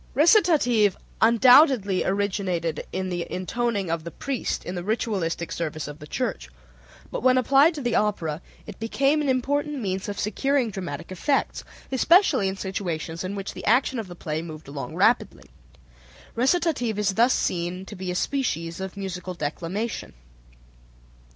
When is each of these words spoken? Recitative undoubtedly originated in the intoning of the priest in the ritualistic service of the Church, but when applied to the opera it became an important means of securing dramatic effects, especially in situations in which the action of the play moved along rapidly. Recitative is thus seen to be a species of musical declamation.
Recitative 0.15 0.97
undoubtedly 1.21 2.03
originated 2.03 2.87
in 2.91 3.09
the 3.09 3.27
intoning 3.31 3.91
of 3.91 4.03
the 4.03 4.09
priest 4.09 4.65
in 4.65 4.73
the 4.73 4.83
ritualistic 4.83 5.51
service 5.51 5.87
of 5.87 5.99
the 5.99 6.07
Church, 6.07 6.49
but 7.11 7.21
when 7.21 7.37
applied 7.37 7.75
to 7.75 7.83
the 7.83 7.93
opera 7.93 8.41
it 8.65 8.79
became 8.79 9.21
an 9.21 9.29
important 9.29 9.77
means 9.79 10.09
of 10.09 10.19
securing 10.19 10.71
dramatic 10.71 11.11
effects, 11.11 11.63
especially 11.91 12.47
in 12.47 12.55
situations 12.57 13.23
in 13.23 13.35
which 13.35 13.53
the 13.53 13.65
action 13.67 13.99
of 13.99 14.07
the 14.07 14.15
play 14.15 14.41
moved 14.41 14.67
along 14.67 14.95
rapidly. 14.95 15.51
Recitative 16.33 16.97
is 16.97 17.13
thus 17.13 17.35
seen 17.35 17.85
to 17.85 17.95
be 17.95 18.09
a 18.09 18.15
species 18.15 18.81
of 18.81 18.97
musical 18.97 19.35
declamation. 19.35 20.13